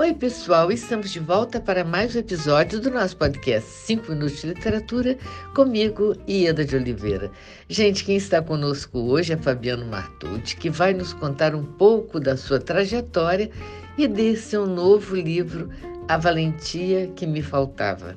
[0.00, 4.46] Oi, pessoal, estamos de volta para mais um episódio do nosso podcast 5 Minutos de
[4.46, 5.18] Literatura,
[5.52, 7.32] comigo, Ieda de Oliveira.
[7.68, 12.36] Gente, quem está conosco hoje é Fabiano Martucci, que vai nos contar um pouco da
[12.36, 13.50] sua trajetória
[13.98, 15.68] e desse seu novo livro,
[16.06, 18.16] A Valentia que Me Faltava.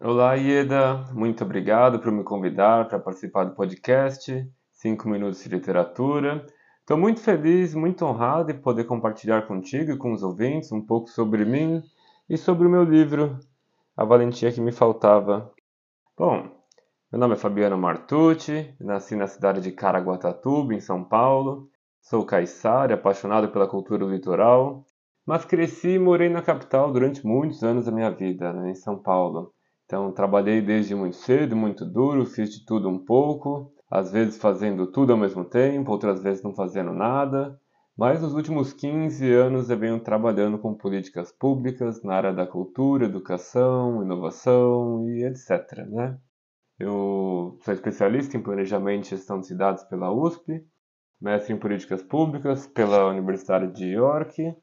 [0.00, 1.04] Olá, Ieda.
[1.12, 4.48] Muito obrigado por me convidar para participar do podcast.
[4.80, 6.46] 5 minutos de literatura.
[6.80, 11.10] Estou muito feliz, muito honrado em poder compartilhar contigo e com os ouvintes um pouco
[11.10, 11.82] sobre mim
[12.26, 13.38] e sobre o meu livro,
[13.94, 15.52] A Valentia que Me Faltava.
[16.16, 16.48] Bom,
[17.12, 21.68] meu nome é Fabiano Martucci, nasci na cidade de Caraguatatuba, em São Paulo.
[22.00, 24.86] Sou caiçara, apaixonado pela cultura do litoral,
[25.26, 28.96] mas cresci e morei na capital durante muitos anos da minha vida, né, em São
[28.96, 29.52] Paulo.
[29.84, 34.86] Então, trabalhei desde muito cedo, muito duro, fiz de tudo um pouco às vezes fazendo
[34.86, 37.58] tudo ao mesmo tempo, outras vezes não fazendo nada.
[37.96, 43.04] Mas nos últimos 15 anos eu venho trabalhando com políticas públicas na área da cultura,
[43.04, 45.86] educação, inovação e etc.
[45.88, 46.16] Né?
[46.78, 50.64] Eu sou especialista em planejamento e gestão de cidades pela USP,
[51.20, 54.54] mestre em políticas públicas pela Universidade de York.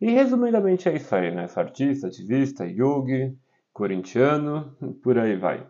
[0.00, 1.48] E resumidamente é isso aí, né?
[1.48, 3.36] Sou artista, ativista, yogi,
[3.72, 5.66] corintiano, por aí vai.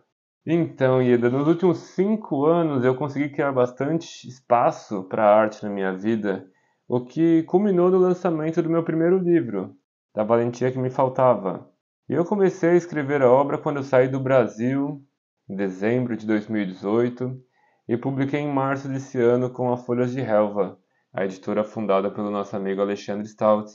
[0.49, 5.69] Então, Ieda, nos últimos cinco anos eu consegui criar bastante espaço para a arte na
[5.69, 6.49] minha vida,
[6.87, 9.75] o que culminou no lançamento do meu primeiro livro,
[10.15, 11.69] Da Valentia que Me Faltava.
[12.09, 15.03] E eu comecei a escrever a obra quando eu saí do Brasil,
[15.51, 17.43] em dezembro de 2018,
[17.89, 20.79] e publiquei em março desse ano com a Folhas de Helva,
[21.13, 23.69] a editora fundada pelo nosso amigo Alexandre Stout.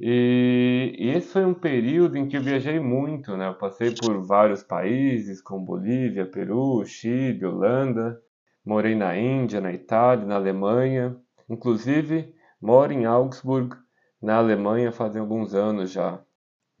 [0.00, 3.48] E, e, esse foi um período em que eu viajei muito, né?
[3.48, 8.20] Eu passei por vários países, como Bolívia, Peru, Chile, Holanda.
[8.64, 11.16] Morei na Índia, na Itália, na Alemanha.
[11.50, 13.74] Inclusive, moro em Augsburg,
[14.22, 16.22] na Alemanha, fazem alguns anos já.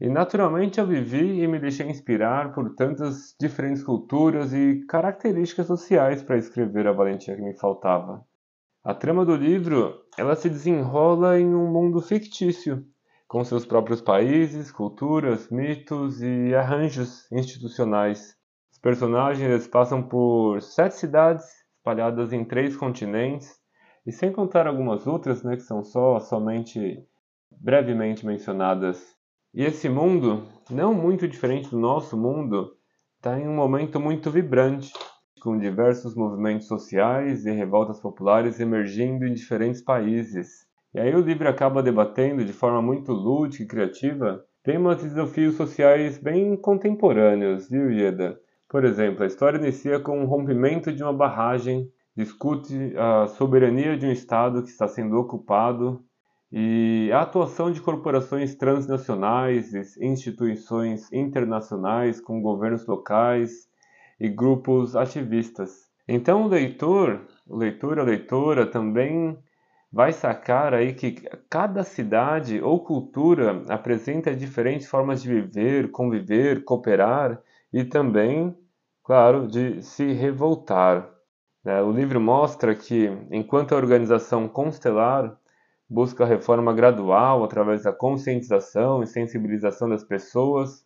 [0.00, 6.22] E naturalmente eu vivi e me deixei inspirar por tantas diferentes culturas e características sociais
[6.22, 8.24] para escrever a valentia que me faltava.
[8.84, 12.86] A trama do livro, ela se desenrola em um mundo fictício,
[13.28, 18.34] com seus próprios países, culturas, mitos e arranjos institucionais.
[18.72, 21.44] Os personagens passam por sete cidades
[21.76, 23.58] espalhadas em três continentes,
[24.06, 27.06] e sem contar algumas outras, né, que são só somente
[27.50, 29.14] brevemente mencionadas.
[29.52, 32.74] E esse mundo, não muito diferente do nosso mundo,
[33.16, 34.92] está em um momento muito vibrante,
[35.40, 40.67] com diversos movimentos sociais e revoltas populares emergindo em diferentes países.
[40.94, 45.54] E aí o livro acaba debatendo de forma muito lúdica e criativa temas e desafios
[45.54, 48.38] sociais bem contemporâneos, viu, Ieda?
[48.68, 54.06] Por exemplo, a história inicia com o rompimento de uma barragem, discute a soberania de
[54.06, 56.04] um Estado que está sendo ocupado
[56.50, 63.68] e a atuação de corporações transnacionais instituições internacionais com governos locais
[64.18, 65.88] e grupos ativistas.
[66.06, 69.38] Então o leitor, o leitor, a leitora também
[69.90, 71.12] vai sacar aí que
[71.48, 77.40] cada cidade ou cultura apresenta diferentes formas de viver, conviver, cooperar
[77.72, 78.56] e também,
[79.02, 81.08] claro, de se revoltar.
[81.64, 81.82] Né?
[81.82, 85.38] O livro mostra que, enquanto a organização constelar
[85.88, 90.84] busca a reforma gradual através da conscientização e sensibilização das pessoas,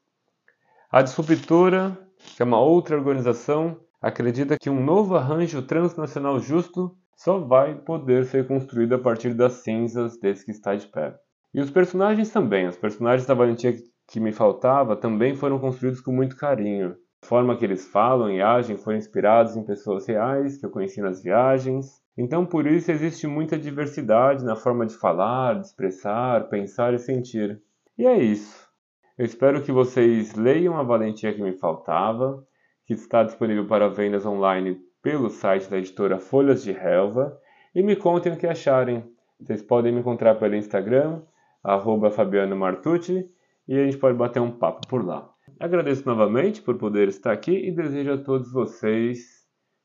[0.90, 1.98] a disruptura,
[2.36, 8.24] que é uma outra organização, acredita que um novo arranjo transnacional justo só vai poder
[8.24, 11.14] ser construído a partir das cinzas desse que está de pé.
[11.54, 13.74] E os personagens também, os personagens da valentia
[14.08, 16.96] que me faltava também foram construídos com muito carinho.
[17.22, 21.00] A forma que eles falam e agem foi inspirados em pessoas reais que eu conheci
[21.00, 22.02] nas viagens.
[22.16, 27.62] Então, por isso, existe muita diversidade na forma de falar, de expressar, pensar e sentir.
[27.96, 28.68] E é isso.
[29.16, 32.42] Eu espero que vocês leiam A Valentia que Me Faltava,
[32.86, 37.38] que está disponível para vendas online pelo site da editora Folhas de Relva
[37.74, 39.04] e me contem o que acharem.
[39.40, 41.22] Vocês podem me encontrar pelo Instagram,
[41.62, 43.28] arroba Fabiano Martucci,
[43.66, 45.28] e a gente pode bater um papo por lá.
[45.58, 49.42] Agradeço novamente por poder estar aqui e desejo a todos vocês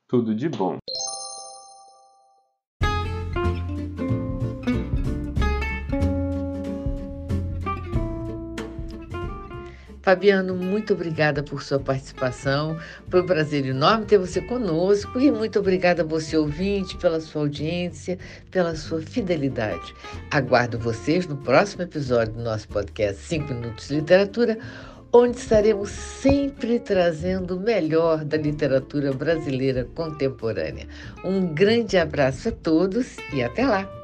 [0.07, 0.77] tudo de bom.
[10.07, 12.79] Fabiano, muito obrigada por sua participação.
[13.09, 17.41] Foi um prazer enorme ter você conosco e muito obrigada a você, ouvinte, pela sua
[17.41, 18.17] audiência,
[18.49, 19.93] pela sua fidelidade.
[20.31, 24.57] Aguardo vocês no próximo episódio do nosso podcast 5 Minutos de Literatura
[25.11, 30.87] onde estaremos sempre trazendo o melhor da literatura brasileira contemporânea.
[31.21, 33.96] Um grande abraço a todos e até lá!